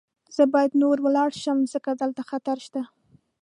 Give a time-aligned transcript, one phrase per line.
[0.35, 2.81] زه باید نوره ولاړه شم، ځکه دلته خطر شته.